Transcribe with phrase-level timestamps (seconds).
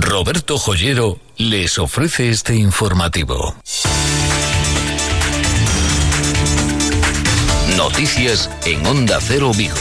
[0.00, 3.56] Roberto Joyero les ofrece este informativo.
[7.78, 9.74] Noticias en Onda Cero Vigo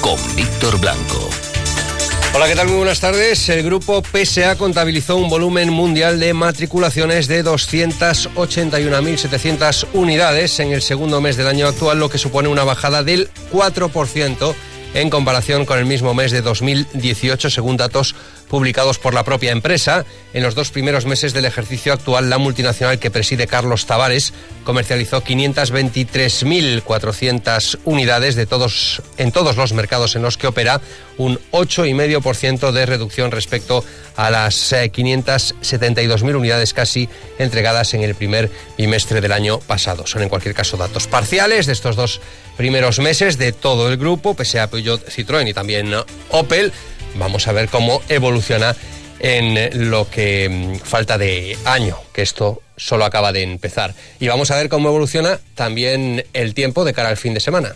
[0.00, 1.30] con Víctor Blanco.
[2.34, 2.66] Hola, ¿qué tal?
[2.66, 3.48] Muy buenas tardes.
[3.48, 11.20] El grupo PSA contabilizó un volumen mundial de matriculaciones de 281.700 unidades en el segundo
[11.20, 14.52] mes del año actual, lo que supone una bajada del 4%
[14.94, 18.14] en comparación con el mismo mes de 2018, según datos
[18.50, 20.04] publicados por la propia empresa.
[20.34, 25.22] En los dos primeros meses del ejercicio actual, la multinacional que preside Carlos Tavares comercializó
[25.22, 30.80] 523.400 unidades de todos, en todos los mercados en los que opera,
[31.16, 33.84] un 8,5% de reducción respecto
[34.16, 40.06] a las 572.000 eh, unidades casi entregadas en el primer bimestre del año pasado.
[40.06, 42.20] Son en cualquier caso datos parciales de estos dos
[42.56, 45.94] primeros meses de todo el grupo, pese a Peugeot, Citroën y también
[46.30, 46.72] Opel.
[47.16, 48.74] Vamos a ver cómo evoluciona
[49.20, 53.94] en lo que mm, falta de año, que esto solo acaba de empezar.
[54.18, 57.74] Y vamos a ver cómo evoluciona también el tiempo de cara al fin de semana.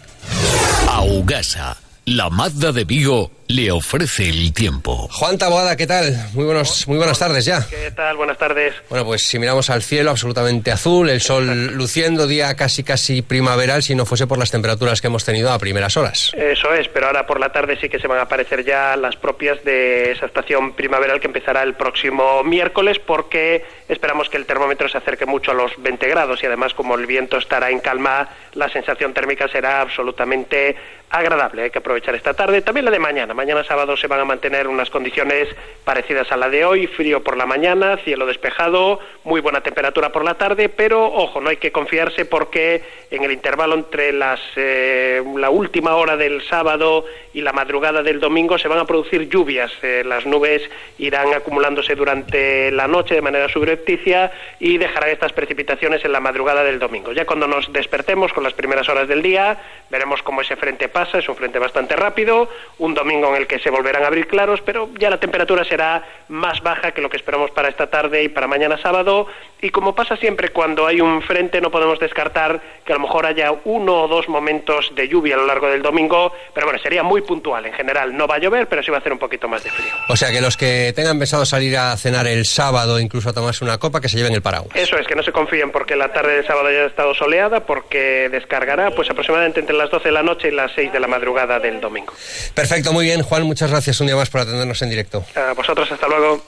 [0.88, 5.08] Augasa, la Mazda de Vigo le ofrece el tiempo.
[5.12, 6.12] Juan Taboada, ¿qué tal?
[6.33, 7.64] Muy, buenos, muy buenas tardes ya.
[7.70, 8.16] ¿Qué tal?
[8.16, 8.74] Buenas tardes.
[8.91, 13.84] Bueno, pues si miramos al cielo, absolutamente azul, el sol luciendo, día casi casi primaveral,
[13.84, 16.33] si no fuese por las temperaturas que hemos tenido a primeras horas.
[16.34, 19.14] Eso es, pero ahora por la tarde sí que se van a aparecer ya las
[19.14, 24.89] propias de esa estación primaveral que empezará el próximo miércoles, porque esperamos que el termómetro
[24.89, 28.28] se acerque mucho a los 20 grados y además como el viento estará en calma,
[28.55, 30.74] la sensación térmica será absolutamente
[31.11, 31.62] agradable.
[31.62, 34.66] Hay que aprovechar esta tarde, también la de mañana Mañana sábado se van a mantener
[34.66, 35.48] unas condiciones
[35.84, 40.24] parecidas a la de hoy, frío por la mañana, cielo despejado, muy buena temperatura por
[40.24, 45.22] la tarde, pero ojo, no hay que confiarse porque en el intervalo entre las, eh,
[45.36, 49.72] la última hora del sábado y la madrugada del domingo se van a producir lluvias.
[49.82, 50.62] Eh, las nubes
[50.98, 56.64] irán acumulándose durante la noche de manera subrepticia y dejarán estas precipitaciones en la madrugada
[56.64, 57.12] del domingo.
[57.12, 59.58] Ya cuando nos despertemos con las primeras horas del día,
[59.90, 63.58] veremos cómo ese frente pasa, es un frente bastante rápido, un domingo en el que
[63.58, 67.17] se volverán a abrir claros, pero ya la temperatura será más baja que lo que
[67.17, 69.27] esperamos para esta tarde y para mañana sábado.
[69.61, 73.24] Y como pasa siempre cuando hay un frente, no podemos descartar que a lo mejor
[73.24, 77.02] haya uno o dos momentos de lluvia a lo largo del domingo, pero bueno, sería
[77.02, 77.64] muy puntual.
[77.67, 79.70] En general no va a llover, pero sí va a hacer un poquito más de
[79.70, 79.92] frío.
[80.08, 83.64] O sea que los que tengan pensado salir a cenar el sábado, incluso a tomarse
[83.64, 84.77] una copa, que se lleven el paraguas.
[84.77, 87.61] Eso es, que no se confíen porque la tarde del sábado ya ha estado soleada,
[87.61, 91.07] porque descargará pues aproximadamente entre las 12 de la noche y las 6 de la
[91.07, 92.13] madrugada del domingo.
[92.55, 93.14] Perfecto, muy bien.
[93.23, 95.25] Juan, muchas gracias un día más por atendernos en directo.
[95.36, 96.45] A vosotros, hasta luego.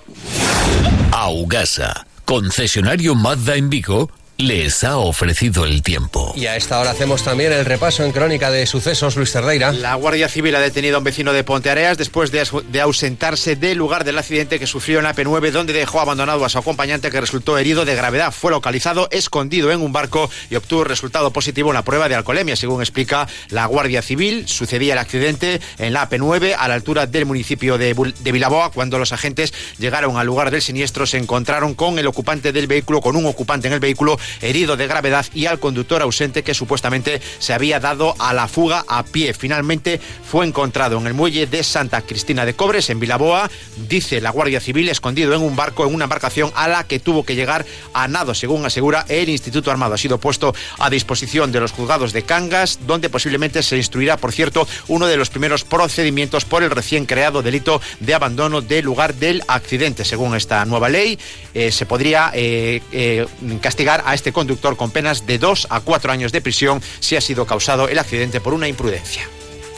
[1.13, 6.35] Augasa, concesionario Mazda en Vigo les ha ofrecido el tiempo.
[6.37, 9.73] Y a esta hora hacemos también el repaso en crónica de sucesos, Luis Cerdeira.
[9.73, 13.79] La Guardia Civil ha detenido a un vecino de Ponteareas después de, de, ausentarse del
[13.79, 17.21] lugar del accidente que sufrió en la P9, donde dejó abandonado a su acompañante que
[17.21, 18.33] resultó herido de gravedad.
[18.33, 22.57] Fue localizado escondido en un barco y obtuvo resultado positivo en la prueba de alcoholemia,
[22.57, 24.47] según explica la Guardia Civil.
[24.49, 28.71] Sucedía el accidente en la P9 a la altura del municipio de, de Vilaboa.
[28.71, 33.01] Cuando los agentes llegaron al lugar del siniestro, se encontraron con el ocupante del vehículo,
[33.01, 37.21] con un ocupante en el vehículo herido de gravedad y al conductor ausente que supuestamente
[37.39, 39.35] se había dado a la fuga a pie.
[39.35, 43.51] Finalmente fue encontrado en el muelle de Santa Cristina de Cobres, en Vilaboa,
[43.89, 47.25] dice la Guardia Civil, escondido en un barco, en una embarcación a la que tuvo
[47.25, 49.95] que llegar a nado, según asegura el Instituto Armado.
[49.95, 54.33] Ha sido puesto a disposición de los juzgados de Cangas, donde posiblemente se instruirá, por
[54.33, 59.15] cierto, uno de los primeros procedimientos por el recién creado delito de abandono del lugar
[59.15, 60.05] del accidente.
[60.05, 61.19] Según esta nueva ley,
[61.55, 63.27] eh, se podría eh, eh,
[63.61, 67.21] castigar a este conductor con penas de dos a cuatro años de prisión si ha
[67.21, 69.29] sido causado el accidente por una imprudencia.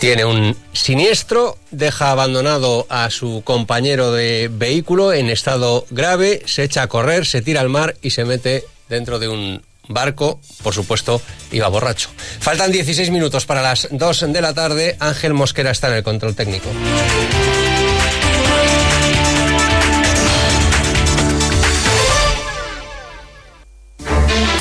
[0.00, 6.82] Tiene un siniestro, deja abandonado a su compañero de vehículo en estado grave, se echa
[6.82, 11.20] a correr, se tira al mar y se mete dentro de un barco, por supuesto,
[11.50, 12.10] iba borracho.
[12.40, 14.96] Faltan 16 minutos para las 2 de la tarde.
[15.00, 16.68] Ángel Mosquera está en el control técnico.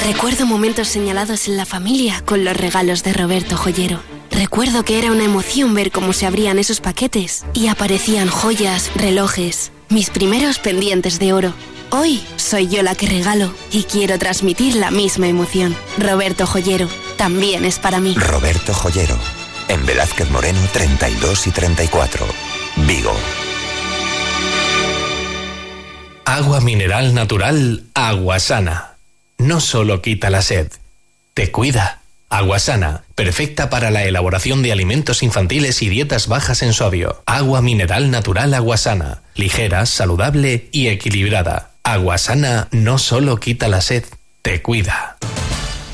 [0.08, 4.00] Recuerdo momentos señalados en la familia con los regalos de Roberto Joyero.
[4.32, 9.74] Recuerdo que era una emoción ver cómo se abrían esos paquetes y aparecían joyas, relojes,
[9.90, 11.54] mis primeros pendientes de oro.
[11.90, 15.76] Hoy soy yo la que regalo y quiero transmitir la misma emoción.
[15.98, 16.88] Roberto Joyero,
[17.18, 18.16] también es para mí.
[18.16, 19.18] Roberto Joyero,
[19.68, 22.26] en Velázquez Moreno 32 y 34,
[22.78, 23.14] Vigo.
[26.24, 28.97] Agua mineral natural, agua sana
[29.48, 30.68] no solo quita la sed,
[31.34, 32.02] te cuida.
[32.30, 37.24] Aguasana, perfecta para la elaboración de alimentos infantiles y dietas bajas en sodio.
[37.26, 41.72] Agua mineral natural Aguasana, ligera, saludable y equilibrada.
[41.84, 44.04] Aguasana no solo quita la sed,
[44.42, 45.16] te cuida.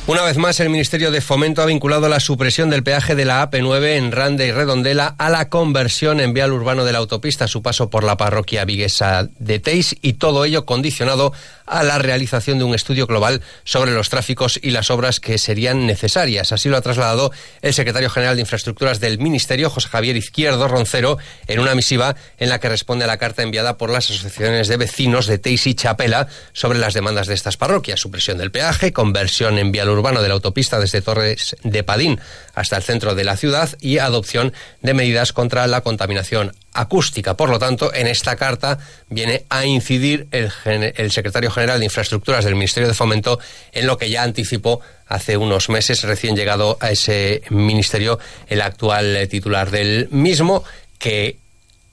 [0.05, 3.49] Una vez más, el Ministerio de Fomento ha vinculado la supresión del peaje de la
[3.49, 7.61] AP9 en Rande y Redondela a la conversión en vial urbano de la autopista, su
[7.61, 11.31] paso por la parroquia viguesa de Teis y todo ello condicionado
[11.65, 15.85] a la realización de un estudio global sobre los tráficos y las obras que serían
[15.85, 16.51] necesarias.
[16.51, 17.31] Así lo ha trasladado
[17.61, 21.17] el secretario general de Infraestructuras del Ministerio, José Javier Izquierdo Roncero,
[21.47, 24.77] en una misiva en la que responde a la carta enviada por las asociaciones de
[24.77, 27.99] vecinos de Teis y Chapela sobre las demandas de estas parroquias.
[27.99, 32.19] Supresión del peaje, conversión en vial urbano de la autopista desde Torres de Padín
[32.53, 37.35] hasta el centro de la ciudad y adopción de medidas contra la contaminación acústica.
[37.35, 38.77] Por lo tanto, en esta carta
[39.09, 43.39] viene a incidir el, el, secretario general de Infraestructuras del Ministerio de Fomento
[43.71, 49.27] en lo que ya anticipó hace unos meses, recién llegado a ese ministerio, el actual
[49.29, 50.63] titular del mismo,
[50.97, 51.37] que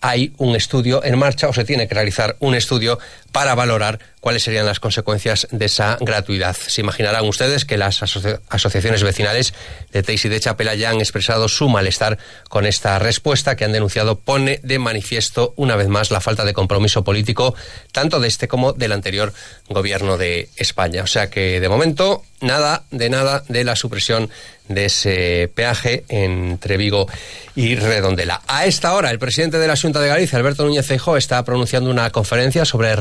[0.00, 2.99] hay un estudio en marcha o se tiene que realizar un estudio
[3.32, 6.56] para valorar cuáles serían las consecuencias de esa gratuidad.
[6.56, 9.55] Se imaginarán ustedes que las asociaciones vecinales
[9.93, 12.19] de Teis y de Chapela ya han expresado su malestar
[12.49, 16.53] con esta respuesta que han denunciado pone de manifiesto una vez más la falta de
[16.53, 17.55] compromiso político
[17.93, 19.33] tanto de este como del anterior
[19.69, 21.03] gobierno de España.
[21.03, 24.31] O sea que de momento nada de nada de la supresión
[24.69, 27.09] de ese peaje entre Vigo
[27.56, 28.41] y Redondela.
[28.47, 31.91] A esta hora, el presidente de la Junta de Galicia, Alberto Núñez Feijóo, está pronunciando
[31.91, 32.94] una conferencia sobre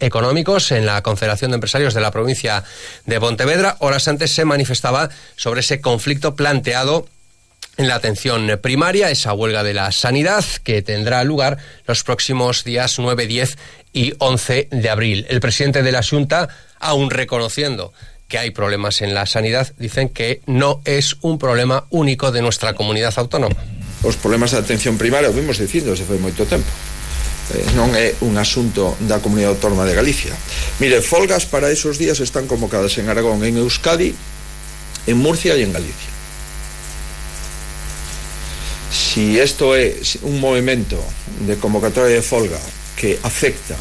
[0.00, 2.64] económicos en la Confederación de Empresarios de la provincia
[3.06, 3.76] de Pontevedra.
[3.78, 7.06] Horas antes se manifestaba sobre ese conflicto planteado
[7.76, 12.98] en la atención primaria, esa huelga de la sanidad que tendrá lugar los próximos días
[12.98, 13.58] 9, 10
[13.92, 15.26] y 11 de abril.
[15.28, 17.92] El presidente de la Junta, aún reconociendo
[18.28, 22.74] que hay problemas en la sanidad, dicen que no es un problema único de nuestra
[22.74, 23.56] comunidad autónoma.
[24.02, 26.68] Os problemas de atención primaria, vimos dicindo, se foi moito tempo.
[27.50, 30.30] Eh, non é un asunto da Comunidade Autónoma de Galicia.
[30.78, 34.14] Mire, folgas para esos días están convocadas en Aragón, en Euskadi,
[35.06, 36.10] en Murcia e en Galicia.
[38.90, 41.02] Si isto é un movimento
[41.42, 42.58] de convocatoria de folga
[42.94, 43.74] que afecta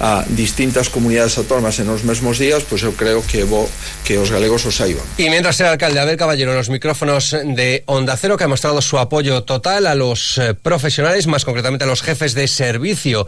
[0.00, 3.68] a distintas comunidades autónomas en los mismos días, pues yo creo que bo
[4.04, 5.04] que os galegos os saiban.
[5.18, 8.82] Y mientras el alcalde Abel Caballero en los micrófonos de Onda Cero, que ha mostrado
[8.82, 13.26] su apoyo total a los eh, profesionales, más concretamente a los jefes de servicio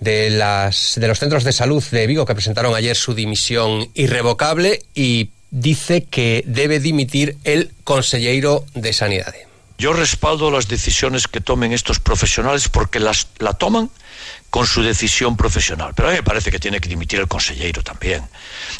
[0.00, 4.82] de, las, de los centros de salud de Vigo, que presentaron ayer su dimisión irrevocable
[4.94, 9.34] y dice que debe dimitir el consejero de Sanidad.
[9.78, 13.90] Yo respaldo las decisiones que tomen estos profesionales porque las la toman
[14.50, 15.92] con su decisión profesional.
[15.94, 18.22] Pero a mí me parece que tiene que dimitir el consejero también.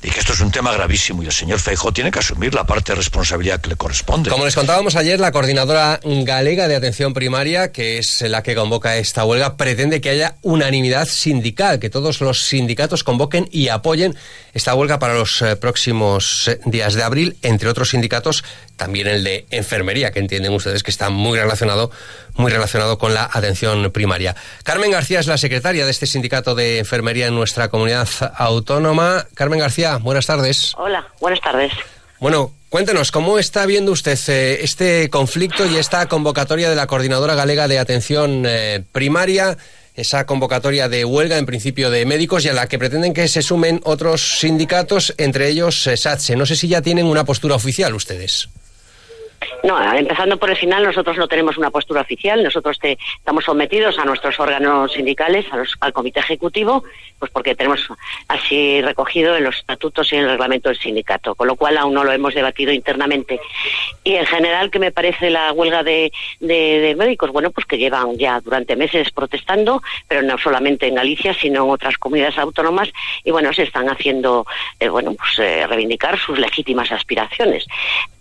[0.03, 2.65] Y que esto es un tema gravísimo y el señor Feijó tiene que asumir la
[2.65, 4.31] parte de responsabilidad que le corresponde.
[4.31, 8.97] Como les contábamos ayer, la coordinadora galega de atención primaria, que es la que convoca
[8.97, 14.17] esta huelga, pretende que haya unanimidad sindical, que todos los sindicatos convoquen y apoyen
[14.55, 18.43] esta huelga para los eh, próximos eh, días de abril, entre otros sindicatos,
[18.77, 21.91] también el de enfermería, que entienden ustedes que está muy relacionado,
[22.35, 24.35] muy relacionado con la atención primaria.
[24.63, 29.27] Carmen García es la secretaria de este sindicato de enfermería en nuestra comunidad autónoma.
[29.35, 30.73] Carmen García, buenas tardes.
[30.77, 31.73] Hola, buenas tardes.
[32.21, 37.35] Bueno, cuéntenos, ¿cómo está viendo usted eh, este conflicto y esta convocatoria de la Coordinadora
[37.35, 38.47] Galega de Atención
[38.93, 39.57] Primaria?
[39.99, 43.43] esa convocatoria de huelga, en principio de médicos, y a la que pretenden que se
[43.43, 46.37] sumen otros sindicatos, entre ellos eh, SATSE.
[46.37, 48.49] No sé si ya tienen una postura oficial ustedes.
[49.65, 53.99] No, empezando por el final, nosotros no tenemos una postura oficial, nosotros te, estamos sometidos
[53.99, 55.47] a nuestros órganos sindicales,
[55.81, 56.85] al comité ejecutivo,
[57.19, 57.89] pues porque tenemos
[58.29, 61.95] así recogido en los estatutos y en el reglamento del sindicato, con lo cual aún
[61.95, 63.41] no lo hemos debatido internamente.
[64.05, 67.33] Y en general, ¿qué me parece la huelga de, de, médicos?
[67.33, 71.71] Bueno, pues que llevan ya durante meses protestando, pero no solamente en Galicia, sino en
[71.71, 72.91] otras comunidades autónomas,
[73.25, 74.47] y bueno, se están haciendo,
[74.79, 77.67] eh, bueno, pues eh, reivindicar sus legítimas aspiraciones.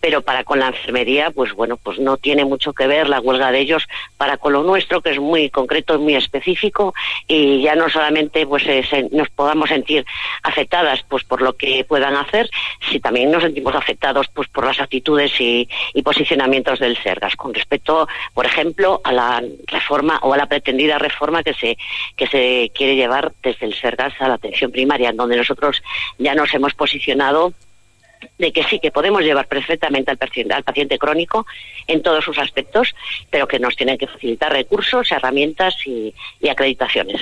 [0.01, 3.51] Pero para con la enfermería, pues bueno, pues no tiene mucho que ver la huelga
[3.51, 6.93] de ellos para con lo nuestro, que es muy concreto, muy específico,
[7.27, 8.63] y ya no solamente pues
[9.11, 10.05] nos podamos sentir
[10.43, 12.49] afectadas pues por lo que puedan hacer,
[12.89, 15.67] si también nos sentimos afectados pues por las actitudes y,
[16.03, 17.35] posicionamientos del Sergas.
[17.35, 21.77] Con respecto, por ejemplo, a la reforma o a la pretendida reforma que se
[22.15, 25.83] que se quiere llevar desde el Sergas a la atención primaria, en donde nosotros
[26.17, 27.53] ya nos hemos posicionado
[28.37, 31.45] de que sí, que podemos llevar perfectamente al paciente, crónico
[31.87, 32.93] en todos sus aspectos,
[33.29, 36.13] pero que nos tienen que facilitar recursos, herramientas y,
[36.49, 37.21] acreditaciones.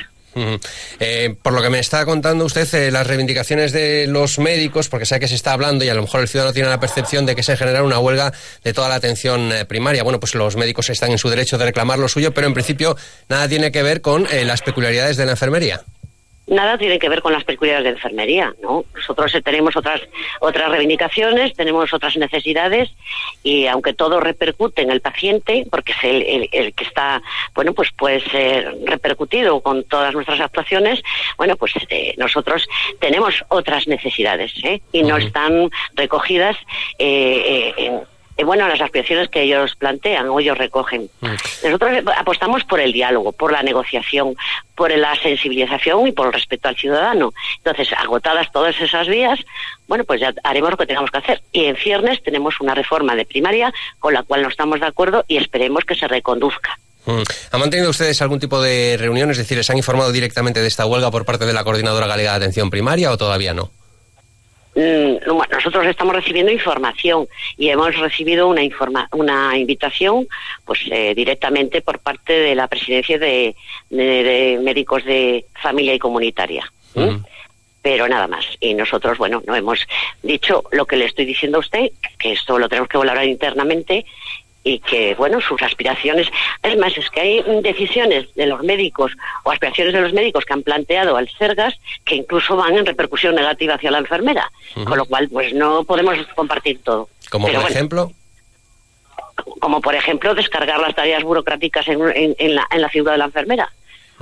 [1.00, 5.06] Eh, por lo que me está contando usted, eh, las reivindicaciones de los médicos, porque
[5.06, 7.38] sé que se está hablando y a lo mejor el ciudadano tiene la percepción de
[7.38, 10.04] que se genera una huelga de toda la atención eh, primaria.
[10.04, 12.98] Bueno, pues los médicos están en su derecho de reclamar lo suyo, pero en principio
[13.30, 15.82] nada tiene que ver con las peculiaridades de la enfermería
[16.48, 18.86] nada tiene que ver con las peculiaridades de enfermería, ¿no?
[18.94, 20.02] Nosotros tenemos otras
[20.40, 22.90] otras reivindicaciones, tenemos otras necesidades
[23.44, 27.22] y aunque todo repercute en el paciente, porque es el, el, que está,
[27.54, 31.02] bueno, pues puede ser repercutido con todas nuestras actuaciones,
[31.38, 32.68] bueno, pues eh, nosotros
[33.00, 34.82] tenemos otras necesidades, ¿eh?
[34.92, 36.56] Y no están recogidas
[37.00, 38.02] eh, en
[38.38, 41.10] eh, bueno, las aspiraciones que ellos plantean o ellos recogen.
[41.64, 44.36] Nosotros apostamos por el diálogo, por la negociación,
[44.76, 47.34] por la sensibilización y por el respeto al ciudadano.
[47.58, 49.40] Entonces, agotadas todas esas vías,
[49.88, 51.42] bueno, pues ya haremos lo que tengamos que hacer.
[51.52, 55.24] Y en ciernes tenemos una reforma de primaria con la cual no estamos de acuerdo
[55.28, 56.78] y esperemos que se reconduzca.
[57.06, 57.22] Mm.
[57.52, 59.30] ¿Han mantenido ustedes algún tipo de reunión?
[59.32, 62.32] Es decir, ¿les han informado directamente de esta huelga por parte de la Coordinadora Galega
[62.32, 63.72] de Atención Primaria o todavía no?
[64.76, 70.28] Mm, nosotros estamos recibiendo información y hemos recibido una informa una invitación
[70.66, 73.56] pues eh, directamente por parte de la presidencia de,
[73.90, 76.70] médicos de familia y comunitaria
[77.82, 78.46] pero nada más.
[78.60, 79.80] Y nosotros bueno no hemos
[80.24, 84.06] dicho lo que le estoy diciendo a usted que esto lo tenemos que valorar internamente
[84.66, 86.28] y que, bueno, sus aspiraciones,
[86.64, 89.12] es más, es que hay decisiones de los médicos
[89.44, 93.36] o aspiraciones de los médicos que han planteado al Sergas que incluso van en repercusión
[93.36, 97.08] negativa hacia la enfermera, con lo cual, pues no podemos compartir todo.
[97.30, 98.12] Como por ejemplo.
[99.60, 103.26] Como por ejemplo descargar las tareas burocráticas en, en, la, en la figura de la
[103.26, 103.72] enfermera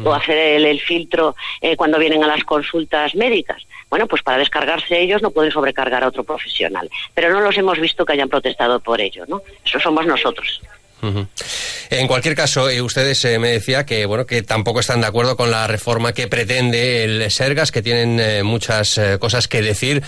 [0.04, 3.62] o hacer el, filtro eh, cuando vienen a las consultas médicas.
[3.90, 6.90] Bueno, pues para descargarse ellos no pueden sobrecargar a otro profesional.
[7.14, 9.42] Pero no los hemos visto que hayan protestado por ello, ¿no?
[9.66, 10.62] Eso somos nosotros.
[11.90, 15.36] En cualquier caso, eh, ustedes eh, me decía que bueno que tampoco están de acuerdo
[15.36, 20.02] con la reforma que pretende el Sergas, que tienen muchas cosas que decir,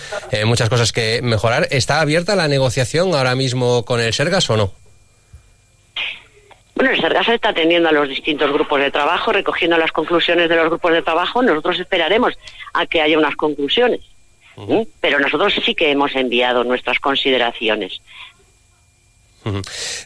[0.45, 1.67] muchas cosas que mejorar.
[1.69, 4.84] ¿Está abierta la negociación ahora mismo con el Sergas o no?
[6.75, 10.57] Bueno, el Sergas está atendiendo a los distintos grupos de trabajo, recogiendo las conclusiones de
[10.57, 11.41] los grupos de trabajo.
[11.41, 12.37] Nosotros esperaremos
[12.73, 14.01] a que haya unas conclusiones.
[15.01, 18.01] Pero nosotros sí que hemos enviado nuestras consideraciones.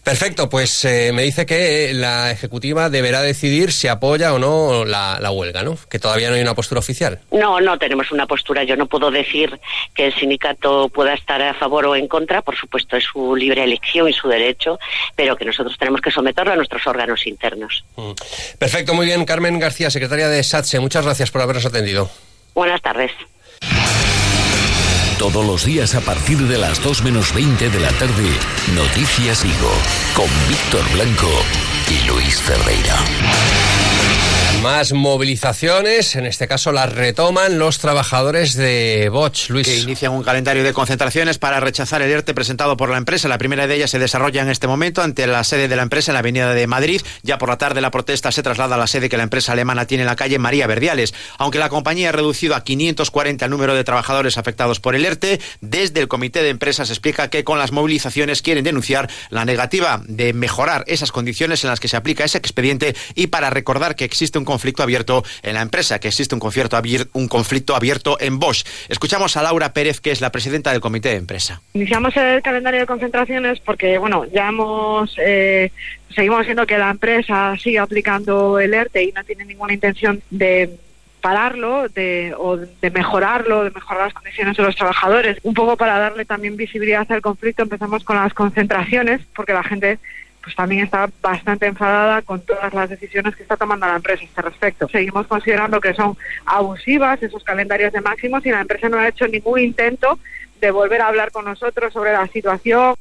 [0.03, 5.31] Perfecto, pues eh, me dice que la Ejecutiva deberá decidir si apoya o no la,
[5.31, 5.77] huelga, ¿no?
[5.89, 7.21] Que todavía no hay una postura oficial.
[7.31, 8.63] No, no tenemos una postura.
[8.63, 9.59] Yo no puedo decir
[9.93, 12.41] que el sindicato pueda estar a favor o en contra.
[12.41, 14.77] Por supuesto, es su libre elección y su derecho,
[15.15, 17.85] pero que nosotros tenemos que someterlo a nuestros órganos internos.
[18.57, 19.23] Perfecto, muy bien.
[19.25, 22.09] Carmen García, secretaria de SATSE, muchas gracias por habernos atendido.
[22.53, 23.11] Buenas tardes.
[25.19, 28.29] Todos los días a partir de las 2 menos 20 de la tarde,
[28.73, 29.73] Noticias Higo,
[30.15, 31.29] con Víctor Blanco
[31.89, 32.95] y Luis Ferreira.
[34.63, 39.65] Más movilizaciones, en este caso las retoman los trabajadores de Bosch, Luis.
[39.65, 43.29] Que inician un calendario de concentraciones para rechazar el ERTE presentado por la empresa.
[43.29, 46.11] La primera de ellas se desarrolla en este momento ante la sede de la empresa
[46.11, 47.01] en la Avenida de Madrid.
[47.23, 49.85] Ya por la tarde la protesta se traslada a la sede que la empresa alemana
[49.85, 51.13] tiene en la calle María Verdiales.
[51.37, 55.39] Aunque la compañía ha reducido a 540 el número de trabajadores afectados por el ERTE,
[55.61, 60.33] desde el comité de empresas explica que con las movilizaciones quieren denunciar la negativa de
[60.33, 64.37] mejorar esas condiciones en las que se aplica ese expediente y para recordar que existe
[64.37, 68.39] un conflicto abierto en la empresa, que existe un conflicto, abierto, un conflicto abierto en
[68.39, 68.65] Bosch.
[68.89, 71.61] Escuchamos a Laura Pérez, que es la presidenta del comité de empresa.
[71.73, 75.71] Iniciamos el calendario de concentraciones porque, bueno, ya hemos, eh,
[76.13, 80.69] seguimos viendo que la empresa sigue aplicando el ERTE y no tiene ninguna intención de
[81.21, 85.37] pararlo de, o de mejorarlo, de mejorar las condiciones de los trabajadores.
[85.43, 89.99] Un poco para darle también visibilidad al conflicto empezamos con las concentraciones porque la gente
[90.43, 94.25] pues también está bastante enfadada con todas las decisiones que está tomando la empresa a
[94.25, 94.87] este respecto.
[94.87, 99.27] Seguimos considerando que son abusivas esos calendarios de máximos y la empresa no ha hecho
[99.27, 100.19] ningún intento
[100.59, 102.95] de volver a hablar con nosotros sobre la situación.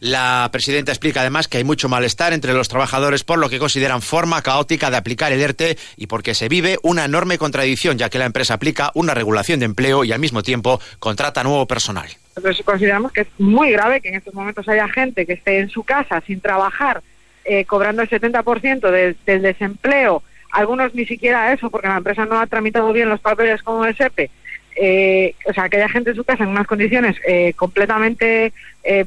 [0.00, 4.02] La presidenta explica además que hay mucho malestar entre los trabajadores por lo que consideran
[4.02, 8.18] forma caótica de aplicar el ERTE y porque se vive una enorme contradicción, ya que
[8.18, 12.08] la empresa aplica una regulación de empleo y al mismo tiempo contrata nuevo personal.
[12.36, 15.70] Nosotros consideramos que es muy grave que en estos momentos haya gente que esté en
[15.70, 17.02] su casa sin trabajar,
[17.44, 22.46] eh, cobrando el 70% del desempleo, algunos ni siquiera eso, porque la empresa no ha
[22.46, 24.30] tramitado bien los papeles como el SEPE,
[24.76, 28.52] eh, o sea, que haya gente en su casa en unas condiciones eh, completamente
[28.84, 29.06] eh,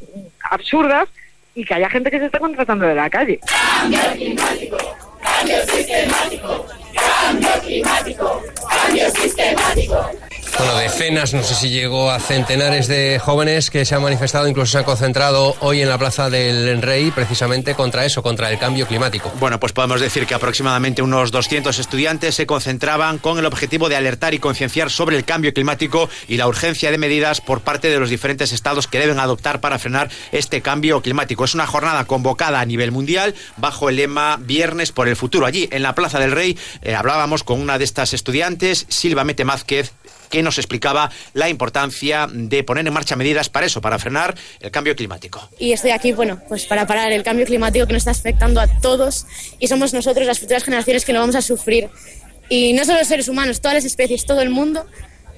[0.49, 1.09] absurdas
[1.55, 3.39] y que haya gente que se está contratando de la calle.
[3.45, 4.77] Cambio climático,
[5.21, 6.65] cambio sistemático,
[6.95, 10.11] cambio climático, cambio sistemático.
[10.57, 14.73] Bueno, decenas, no sé si llegó a centenares de jóvenes que se han manifestado, incluso
[14.73, 18.85] se han concentrado hoy en la Plaza del Rey precisamente contra eso, contra el cambio
[18.85, 19.31] climático.
[19.39, 23.95] Bueno, pues podemos decir que aproximadamente unos 200 estudiantes se concentraban con el objetivo de
[23.95, 27.99] alertar y concienciar sobre el cambio climático y la urgencia de medidas por parte de
[27.99, 31.45] los diferentes estados que deben adoptar para frenar este cambio climático.
[31.45, 35.45] Es una jornada convocada a nivel mundial bajo el lema Viernes por el futuro.
[35.45, 39.45] Allí, en la Plaza del Rey, eh, hablábamos con una de estas estudiantes, Silva Mete
[39.45, 39.93] Mázquez,
[40.29, 44.71] que nos explicaba la importancia de poner en marcha medidas para eso, para frenar el
[44.71, 45.49] cambio climático.
[45.57, 48.67] Y estoy aquí, bueno, pues para parar el cambio climático que nos está afectando a
[48.67, 49.25] todos
[49.59, 51.89] y somos nosotros, las futuras generaciones, que no vamos a sufrir.
[52.49, 54.85] Y no solo los seres humanos, todas las especies, todo el mundo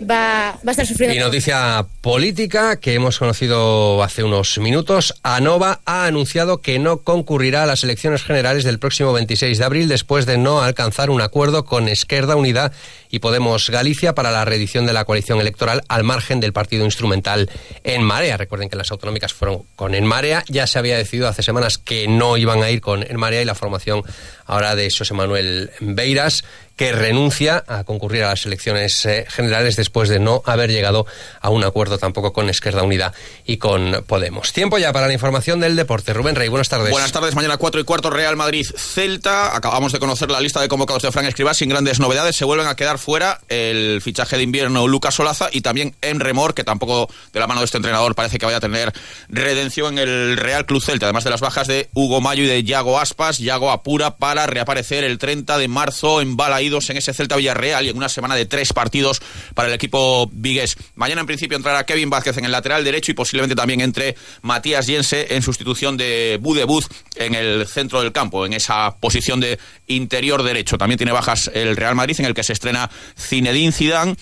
[0.10, 1.16] va, a estar sufriendo.
[1.16, 5.14] Y noticia política que hemos conocido hace unos minutos.
[5.24, 9.88] ANOVA ha anunciado que no concurrirá a las elecciones generales del próximo 26 de abril
[9.88, 12.72] después de no alcanzar un acuerdo con Esquerda Unida
[13.10, 17.50] y Podemos Galicia para la reedición de la coalición electoral al margen del partido instrumental
[17.84, 18.38] En Marea.
[18.38, 20.44] Recuerden que las autonómicas fueron con En Marea.
[20.48, 23.46] Ya se había decidido hace semanas que no iban a ir con En Marea y
[23.46, 24.04] la formación
[24.46, 26.44] ahora de José Manuel Beiras
[26.82, 31.06] que renuncia a concurrir a las elecciones eh, generales después de no haber llegado
[31.40, 33.14] a un acuerdo tampoco con Esquerda Unida
[33.46, 34.52] y con Podemos.
[34.52, 36.12] Tiempo ya para la información del deporte.
[36.12, 36.90] Rubén Rey, buenas tardes.
[36.90, 39.56] Buenas tardes, mañana 4 y cuarto Real Madrid-Celta.
[39.56, 42.36] Acabamos de conocer la lista de convocados de Fran Escribá sin grandes novedades.
[42.36, 46.56] Se vuelven a quedar fuera el fichaje de invierno Lucas Solaza y también Emre Mor,
[46.56, 48.92] que tampoco de la mano de este entrenador parece que vaya a tener
[49.30, 52.64] redención en el Real Club Celta, además de las bajas de Hugo Mayo y de
[52.64, 53.38] Yago Aspas.
[53.38, 56.36] Yago apura para reaparecer el 30 de marzo en
[56.72, 59.22] En ese Celta Villarreal y en una semana de tres partidos
[59.54, 60.78] para el equipo vigués.
[60.96, 64.86] Mañana en principio entrará Kevin Vázquez en el lateral derecho y posiblemente también entre Matías
[64.86, 70.44] Jense en sustitución de Budebuz en el centro del campo, en esa posición de interior
[70.44, 70.78] derecho.
[70.78, 74.16] También tiene bajas el Real Madrid en el que se estrena Zinedine Zidane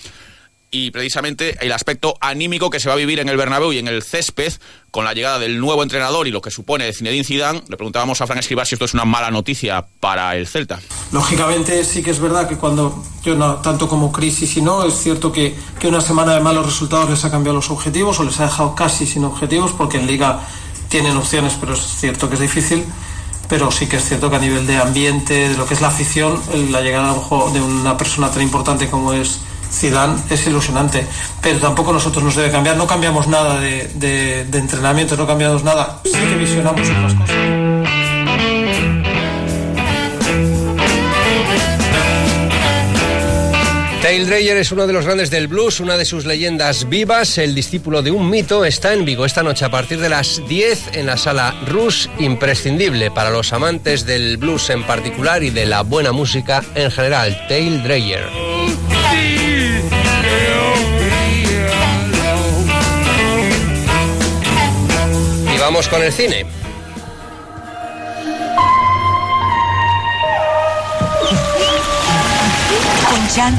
[0.70, 3.88] y precisamente el aspecto anímico que se va a vivir en el Bernabéu y en
[3.88, 4.52] el césped
[4.90, 8.26] con la llegada del nuevo entrenador y lo que supone Zinedine Zidane, le preguntábamos a
[8.26, 10.80] Fran Escribá si esto es una mala noticia para el Celta.
[11.12, 14.94] Lógicamente sí que es verdad que cuando, yo no, tanto como crisis y no, es
[14.94, 18.38] cierto que, que una semana de malos resultados les ha cambiado los objetivos o les
[18.40, 20.40] ha dejado casi sin objetivos porque en liga
[20.88, 22.84] tienen opciones, pero es cierto que es difícil
[23.48, 25.88] pero sí que es cierto que a nivel de ambiente, de lo que es la
[25.88, 27.16] afición, la llegada
[27.52, 31.06] de una persona tan importante como es Zidane es ilusionante,
[31.40, 32.76] pero tampoco nosotros nos debe cambiar.
[32.76, 36.00] No cambiamos nada de, de, entrenamiento, no cambiamos nada.
[36.04, 37.70] Sí que visionamos otras cosas.
[44.02, 47.54] Dale Dreyer es uno de los grandes del blues, una de sus leyendas vivas, el
[47.54, 51.04] discípulo de un mito, está en Vigo esta noche a partir de las 10 en
[51.04, 56.12] la sala Rush, imprescindible para los amantes del blues en particular y de la buena
[56.12, 58.89] música en general, Dale Dreyer.
[65.60, 66.46] Vamos con el cine.
[73.08, 73.54] Kunchan,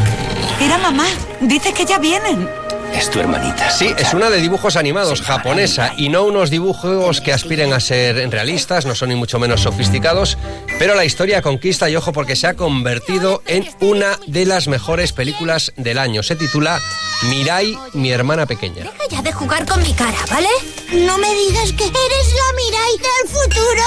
[0.59, 1.05] era mamá.
[1.41, 2.49] Dice que ya vienen.
[2.93, 3.71] Es tu hermanita.
[3.71, 8.29] Sí, es una de dibujos animados japonesa y no unos dibujos que aspiren a ser
[8.29, 10.37] realistas, no son ni mucho menos sofisticados,
[10.77, 15.13] pero la historia conquista y ojo porque se ha convertido en una de las mejores
[15.13, 16.21] películas del año.
[16.21, 16.81] Se titula
[17.23, 18.83] Mirai, mi hermana pequeña.
[18.83, 20.49] Deja ya de jugar con mi cara, ¿vale?
[20.91, 23.83] No me digas que eres la Mirai del futuro.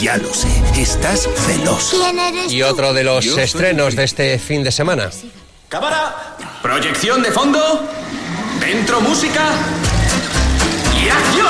[0.00, 1.96] Ya lo sé, estás celoso.
[1.96, 5.10] ¿Quién eres Y otro de los estrenos de este fin de semana.
[5.68, 7.82] Cámara, proyección de fondo,
[8.60, 9.46] dentro música
[11.02, 11.45] y acción.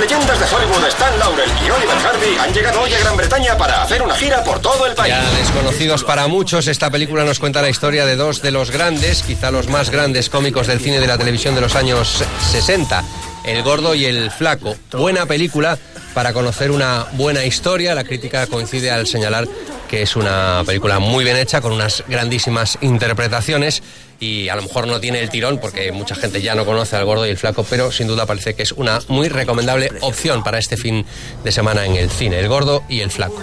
[0.00, 3.82] Leyendas de Hollywood Stan Laurel y Oliver Harvey han llegado hoy a Gran Bretaña para
[3.82, 5.12] hacer una gira por todo el país.
[5.12, 9.22] Ya desconocidos para muchos, esta película nos cuenta la historia de dos de los grandes,
[9.22, 13.04] quizá los más grandes cómicos del cine y de la televisión de los años 60,
[13.44, 14.74] El Gordo y el Flaco.
[14.92, 15.76] Buena película
[16.14, 17.94] para conocer una buena historia.
[17.94, 19.46] La crítica coincide al señalar
[19.90, 23.82] que es una película muy bien hecha, con unas grandísimas interpretaciones
[24.20, 27.04] y a lo mejor no tiene el tirón porque mucha gente ya no conoce al
[27.04, 30.58] gordo y el flaco, pero sin duda parece que es una muy recomendable opción para
[30.58, 31.06] este fin
[31.42, 33.42] de semana en el cine, el gordo y el flaco.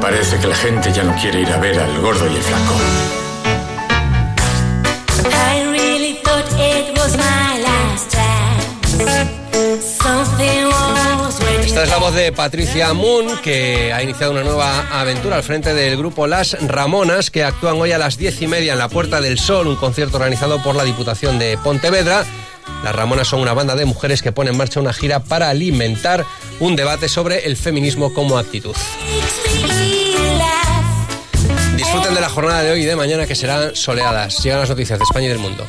[0.00, 3.27] Parece que la gente ya no quiere ir a ver al gordo y el flaco.
[11.82, 15.96] Es la voz de Patricia Moon, que ha iniciado una nueva aventura al frente del
[15.96, 19.38] grupo Las Ramonas, que actúan hoy a las diez y media en la Puerta del
[19.38, 22.24] Sol, un concierto organizado por la Diputación de Pontevedra.
[22.82, 26.26] Las Ramonas son una banda de mujeres que pone en marcha una gira para alimentar
[26.58, 28.74] un debate sobre el feminismo como actitud.
[31.76, 34.42] Disfruten de la jornada de hoy y de mañana que serán soleadas.
[34.42, 35.64] Llegan las noticias de España y del mundo.